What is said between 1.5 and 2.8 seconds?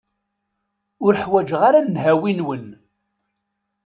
ara nnhawi-nwen.